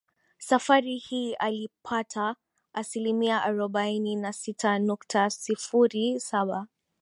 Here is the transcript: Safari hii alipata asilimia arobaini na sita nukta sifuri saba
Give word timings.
Safari 0.39 0.97
hii 0.97 1.33
alipata 1.33 2.35
asilimia 2.73 3.43
arobaini 3.43 4.15
na 4.15 4.33
sita 4.33 4.79
nukta 4.79 5.29
sifuri 5.29 6.19
saba 6.19 6.67